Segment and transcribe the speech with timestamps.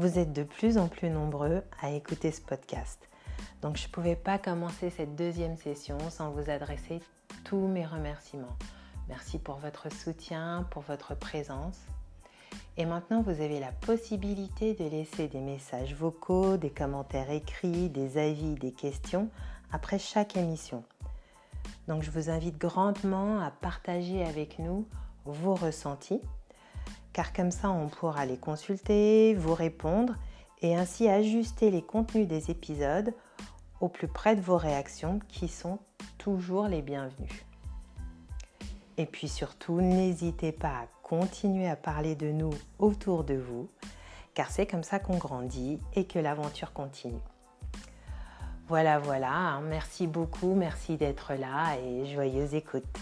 [0.00, 3.06] Vous êtes de plus en plus nombreux à écouter ce podcast.
[3.60, 7.00] Donc je ne pouvais pas commencer cette deuxième session sans vous adresser
[7.44, 8.56] tous mes remerciements.
[9.10, 11.78] Merci pour votre soutien, pour votre présence.
[12.78, 18.16] Et maintenant, vous avez la possibilité de laisser des messages vocaux, des commentaires écrits, des
[18.16, 19.28] avis, des questions
[19.70, 20.82] après chaque émission.
[21.88, 24.88] Donc je vous invite grandement à partager avec nous
[25.26, 26.22] vos ressentis,
[27.20, 30.16] car comme ça on pourra les consulter, vous répondre
[30.62, 33.12] et ainsi ajuster les contenus des épisodes
[33.82, 35.80] au plus près de vos réactions qui sont
[36.16, 37.44] toujours les bienvenues.
[38.96, 43.68] Et puis surtout, n'hésitez pas à continuer à parler de nous autour de vous,
[44.32, 47.20] car c'est comme ça qu'on grandit et que l'aventure continue.
[48.66, 49.60] Voilà, voilà, hein.
[49.60, 52.98] merci beaucoup, merci d'être là et joyeuse écoute.